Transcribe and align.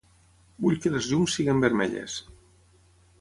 Vull 0.65 0.79
que 0.85 0.91
les 0.95 1.09
llums 1.11 1.37
siguin 1.39 1.61
vermelles. 1.65 2.17